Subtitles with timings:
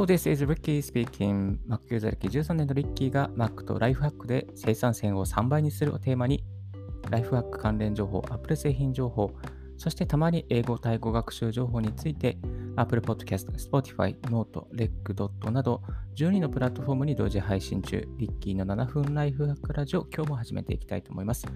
[0.00, 1.58] Hello, this is Ricky speaking.
[1.68, 6.42] Mac ユーザー歴13年のリッキーが Mac とライフハックで生産性を3倍にするをテーマに、
[7.10, 9.30] ライフハック関連情報、Apple 製品情報、
[9.76, 12.38] そしてたまに英語、タイ語学習情報について
[12.76, 15.50] Apple Podcast、Spotify、Note、Rec.
[15.50, 15.82] など
[16.16, 21.46] 12のプラットフォームに同時配信中、リッキーの7分ライフハックラジオ、今日も始めていきたいと思います。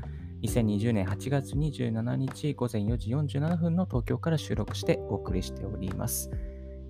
[0.42, 3.08] 2020年8月27日午前4時
[3.38, 6.30] 47分の東京から収録してお送りしております。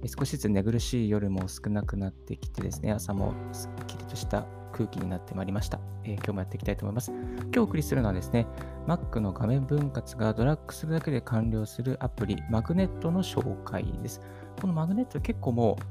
[0.09, 5.79] 少しずつ寝苦しい夜も少なくなってきてですね、朝もすっきりとした空気になってまいりました。
[6.05, 7.11] えー、今日もやっていきたいと思います。
[7.11, 8.47] 今日お送りするのはですね、
[8.87, 14.21] Mac の画面分割がドラッグするだけで完了するアプリ、マグネットの紹介です。
[14.61, 15.85] このマグネット結構もう、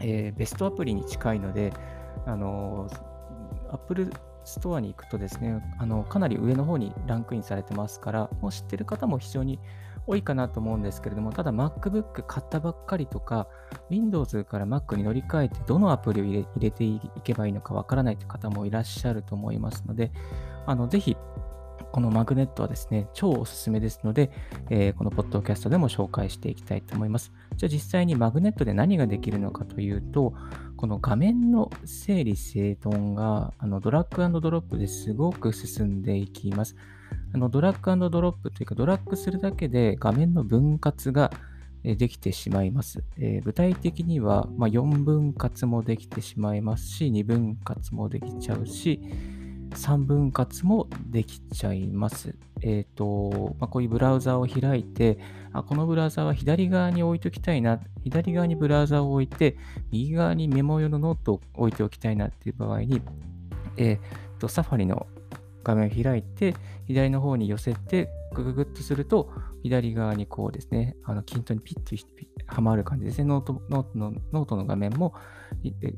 [0.00, 1.72] えー、ベストアプリに近いので、
[2.26, 4.12] あのー、Apple
[4.48, 9.60] ストアに行くとですね、あのかなり上の方にランクインされてますから、もう知ってる方も非常に
[10.06, 13.46] 多いかなと思うんですけれども、ただ MacBook 買ったばっかりとか、
[13.90, 20.10] Windows から Mac に乗り換えてどのアプリを入れていけばいいのかわからないという方もいらっしゃると思いますので、
[20.64, 21.16] あのぜひ
[21.92, 24.30] このマグネットはですね、超おすすめですので、
[24.70, 27.32] えー、このポッドキャストでも紹介していきたいと思います。
[27.56, 30.34] じゃあ実際にマグネットで何ができるのかというと、
[30.76, 36.76] この画面の整理整頓があのドラッグドロップですごく進んでいきます。
[37.32, 41.30] あのドラッグドロップというか、ドラッグするだけで画面の分割が
[41.82, 43.02] できてしまいます。
[43.16, 49.00] えー、具体的には、まあ、4分割もできてしまいますし、2分割もできちゃうし、
[49.70, 52.34] 3分割もできちゃいます。
[52.60, 55.18] えっ、ー、と、まあ、こういうブラウザを開いて
[55.52, 59.56] あ、このブラウザは左側に置いときたいな、左側にブラウザを置いて、
[59.90, 63.02] 右側にメモ用のノートを置いておきたいなっていう場合に、
[63.76, 65.06] えーと、 Safari の
[65.64, 66.54] 画面を開いて、
[66.86, 69.30] 左の方に寄せて、グググッとすると、
[69.62, 71.96] 左側にこうですね、あの均等にピッと
[72.46, 73.24] はまる感じですね。
[73.24, 75.14] ノートのノートの画面も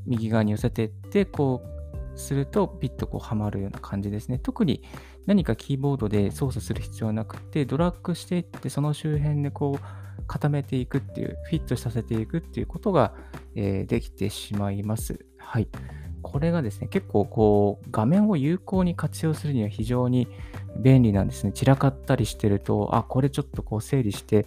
[0.06, 1.79] 右側に寄せていって、こう
[2.20, 4.38] するとピッとこうはまるような感じですね。
[4.38, 4.82] 特に
[5.26, 13.14] 何かキーボードで操作する必要はなくて、ドラッグしていって、その周辺でこう固めていくっていう、フィットさせていくっていうことが、
[13.54, 15.24] えー、できてしまいます。
[15.38, 15.68] はい。
[16.22, 20.28] これがですね、結構こう画面を有効に活用するには非常に
[20.76, 21.52] 便利なんですね。
[21.52, 24.46] 散らかったりしてると、あ、これちょっとこう整理して、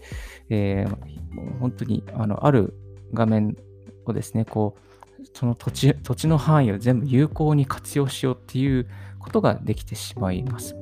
[0.49, 2.73] えー、本当にあのある
[3.13, 3.57] 画面
[4.05, 4.92] をですね、こう
[5.33, 8.87] その土地土地の範囲を全部有効に活用しようっていう
[9.19, 10.75] ことができてしまいます。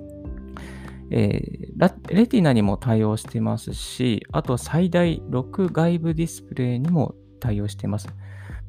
[1.13, 8.07] えー、レティナにも対応してますし、あと最大6外部ディスプレイにも対応しています。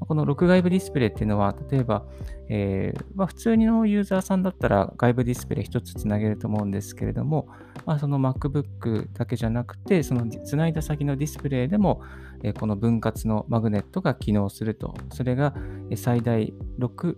[0.06, 2.04] この6外部ディスプレイっていうのは、例えば、
[2.48, 7.48] えー、まあ、普通のユーザーさんだったら外部ディスプレイ1つつなげると思うんですけれども、
[7.86, 12.02] まあ、その MacBook だけじゃなくて、そのつないだ先のディスプレイでも、
[12.42, 14.94] えー、この分割のマグネットが機能すると。
[15.12, 15.54] それが
[15.96, 17.16] 最大 6,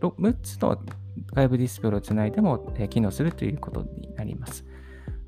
[0.00, 0.78] 6つの
[1.32, 4.64] 外部ディスプレイをつないでも、え、機能するということになります。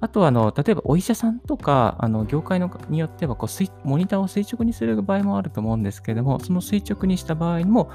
[0.01, 7.91] あとはあの、例えばお医者さんとか、あの業界のによってはこうモニターを垂直にする場合もあると思うんですけれども、その垂直にした場合にも、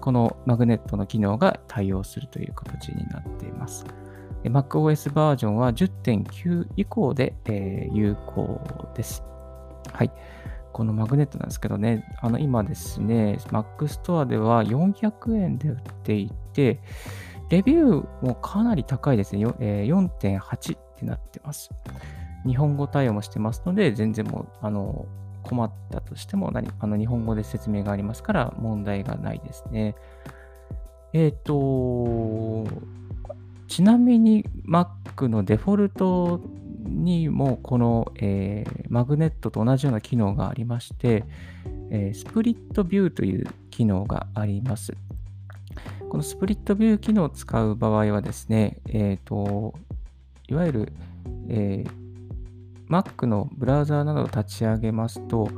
[0.00, 3.84] このマグネットの機能が対応するという形になっています。
[4.44, 8.60] MacOS バージョンは10.9以降で、えー、有効
[8.94, 9.22] です。
[9.92, 10.10] はい。
[10.72, 16.80] このマグネットなんですけどね、あの今ですね、Mac Store では400円で売っていて、
[17.50, 19.44] レビューもかなり高いですね。
[19.44, 21.70] 4.8ってなってます。
[22.46, 25.06] 日本語対応もしてますので、全然もう、あの、
[25.42, 29.96] 困ったとしても何、あの日本語で説明がありますから問題がないですね。
[31.12, 32.66] えっ、ー、と、
[33.66, 36.40] ちなみに Mac のデフォルト
[36.84, 41.24] にもこの、えー、マグネットと同じような機能がありまして、
[41.90, 44.94] えー、スプリットビューという機能があります。
[46.08, 49.74] このスプリットビュー機能を使う場合はですね、えっ、ー、と、
[50.52, 50.92] いわゆる、
[51.48, 55.48] えー、Mac のブラウザーなどを立ち上げますと、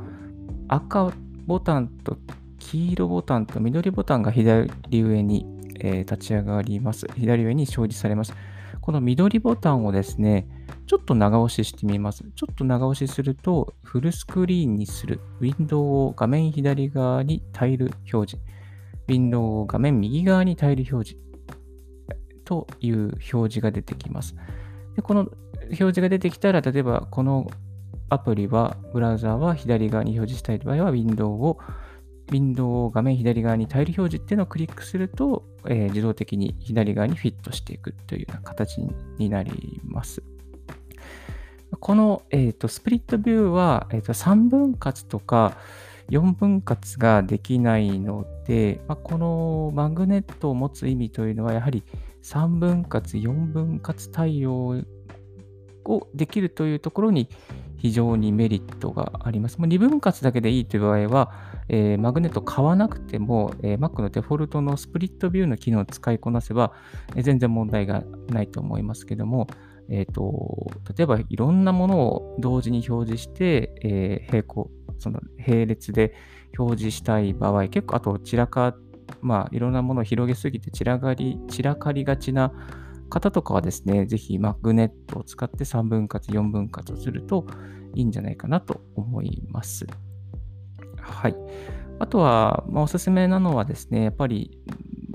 [0.69, 1.11] 赤
[1.45, 2.17] ボタンと
[2.59, 5.45] 黄色ボタンと緑ボタンが左上に、
[5.81, 7.07] えー、立ち上がります。
[7.13, 8.33] 左上に表示されます。
[8.79, 10.47] この緑ボタンをですね、
[10.87, 12.23] ちょっと長押ししてみます。
[12.33, 15.19] ちょっと長押しすると、フルスクリーンにする。
[15.41, 18.37] ウィンドウを画面左側にタイル表示。
[19.09, 21.25] ウィンドウを画面右側にタイル表示。
[22.45, 22.95] という
[23.33, 24.35] 表示が出てきます。
[24.95, 25.21] でこの
[25.61, 27.47] 表示が出てきたら、例えばこの
[28.09, 31.57] アプリは、ブラウザーは左側に表示したい場合は、ウィンドウを、
[32.29, 38.77] ウィンドウを画面左側にタイル表示っていうのをクリックすると、えー、自動的に左側にフィットしていくというような形
[39.17, 40.23] になります。
[41.79, 45.57] この、えーと、スプリットビューは、えーと、3分割とか、
[46.09, 51.83] 4分割ができないので、まあ、このマグネットを持つ意味というのは、やはり
[52.25, 54.81] 3分割、4分割対応
[55.85, 57.29] をできるというところに
[57.77, 59.59] 非常にメリットがあります。
[59.59, 61.31] もう2分割だけでいいという場合は、
[61.69, 66.73] えー、マグネット買わなくても、えー、Mac のデフォルトのスプリットビューの機能を使いこなせば、
[67.15, 69.45] えー、全然問題がないと思いますけども、
[69.87, 76.15] えーと、例えばいろんなものを同時に表示して、えー、並行、その並列で
[76.57, 78.84] 表示したい場合、結構あと散らかって、
[79.21, 82.51] まあいろんなものを広げすぎて散らかり、散らかりがちな
[83.09, 87.45] 方とかはですね、ぜひマグネットを使って3分割、4分割をすると
[87.93, 89.85] いいんじゃないかなと思います。
[90.99, 91.35] はい。
[91.99, 94.59] あとは、まあ、おすすめなのはですね、やっぱり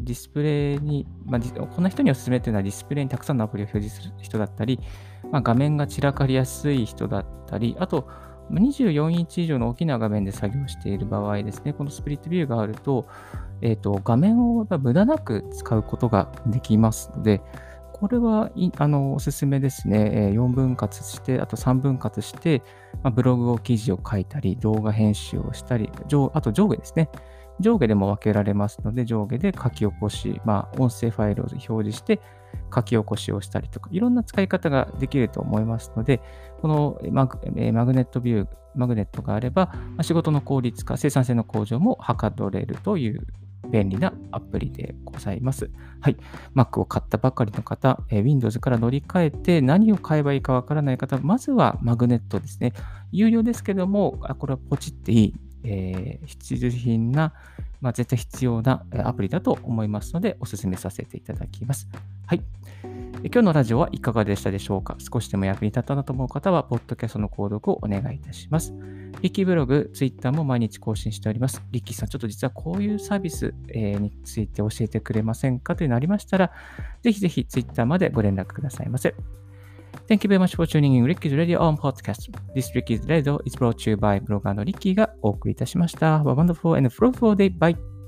[0.03, 4.81] ディスプレイに、まあ、こんな人におすすめというのはディスプレイにたくさんのアプリを表示する人だったり、
[5.31, 8.09] まあ、画面が散らかりやすい人だったり、あと、
[8.50, 13.06] 24インチ以上の大きな画面で作業している場合ですね、このスプリットビューがあると、
[13.62, 17.41] えっ、ー、と、画面を無駄なく使うことができますので、
[17.93, 20.32] これはあのおすすめですね。
[20.35, 22.62] 4分割して、あと3分割して、
[23.02, 25.91] まあ、ブログを記事を書いたり、動画編集をしたり、
[26.32, 27.11] あと上下ですね。
[27.61, 32.21] 上下でも分けられますので、上下で書き起こし、まあ、音声ファイルを表示して
[32.75, 36.21] 書き起こしをしたりとか、いろんな使い方ができると思いますので、
[36.61, 37.39] このマグ
[37.73, 39.73] マグネットビュー、マグネットがあれば、
[40.03, 43.27] 仕事の効率化、生産性の向上も図れるという
[43.71, 45.71] 便利なアプリでございます。
[46.01, 46.17] はい。
[46.55, 52.73] Mac を買ったばかりの方、え Windows から乗り換えて何を買えばいいかわからない方、まずはマグネットですね。
[53.12, 55.35] 有料ですけども、あこれはポチっていい、
[55.65, 57.35] えー、必需品な、
[57.81, 61.89] まあ、絶対必要なアプリだと思いますので、お勧めさせていただきます。
[62.27, 62.43] はい。
[63.23, 64.97] 今日のラジオはいかがでしたでしょうか？
[64.99, 68.73] 少しでも役に立ったなと思う方は、ポッドキャストの購読をお願いいたします。
[69.21, 71.62] リッキーブログ、ツイッターも毎日更新しております。
[71.71, 75.77] リッキーさん、ちょっと実はこういうサービス、えについて教えてくれませんか？
[75.77, 76.53] というのありましたら、
[77.03, 79.15] ぜひぜひツイッターまでご連絡くださいませ。
[80.08, 82.30] Thank you very much for tuning in Ricky's Radio on Podcast.
[82.54, 86.20] This Ricky's Radio is brought to you by ブロガーのリッキーがお送りいたしました。
[86.20, 87.52] Have a wonderful and fruitful day.
[87.58, 87.99] Bye!